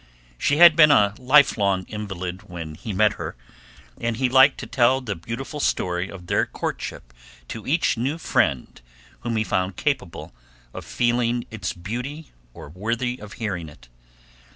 She 0.39 0.57
had 0.57 0.75
been 0.75 0.89
a 0.89 1.13
lifelong 1.19 1.83
invalid 1.87 2.49
when 2.49 2.73
he 2.73 2.91
met 2.91 3.13
her, 3.21 3.35
and 3.99 4.17
he 4.17 4.29
liked 4.29 4.57
to 4.61 4.65
tell 4.65 4.99
the 4.99 5.15
beautiful 5.15 5.59
story 5.59 6.09
of 6.09 6.25
their 6.25 6.47
courtship 6.47 7.13
to 7.49 7.67
each 7.67 7.97
new 7.97 8.17
friend 8.17 8.81
whom 9.19 9.35
he 9.35 9.43
found 9.43 9.75
capable 9.77 10.33
of 10.73 10.85
feeling 10.85 11.45
its 11.51 11.71
beauty 11.73 12.31
or 12.51 12.69
worthy 12.69 13.19
of 13.19 13.33
hearing 13.33 13.69
it. 13.69 13.89